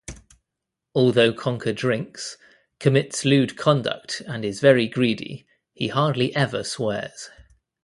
Although 0.95 1.31
Conker 1.31 1.75
drinks, 1.75 2.35
commits 2.79 3.23
lewd 3.23 3.55
conduct, 3.55 4.23
and 4.25 4.43
is 4.43 4.59
very 4.59 4.87
greedy, 4.87 5.45
he 5.75 5.89
hardly 5.89 6.35
ever 6.35 6.63
swears. 6.63 7.29